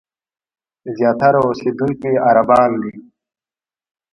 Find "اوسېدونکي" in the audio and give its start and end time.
1.45-2.07